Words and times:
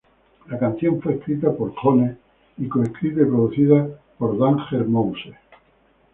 La 0.49 0.57
canción 0.57 0.99
fue 0.99 1.13
escrita 1.13 1.51
por 1.53 1.75
Jones 1.75 2.17
y 2.57 2.67
co-escrita 2.67 3.21
y 3.21 3.25
producida 3.25 3.87
por 4.17 4.35
Danger 4.35 4.83
Mouse. 4.87 5.29